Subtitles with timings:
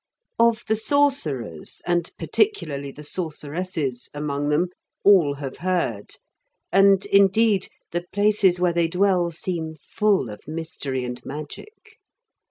[0.39, 4.69] Of the sorcerers, and particularly the sorceresses, among them,
[5.03, 6.15] all have heard,
[6.71, 11.99] and, indeed, the places where they dwell seem full of mystery and magic.